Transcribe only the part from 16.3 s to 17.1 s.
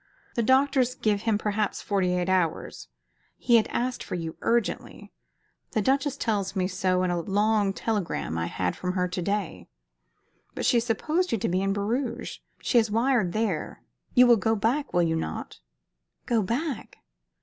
back?"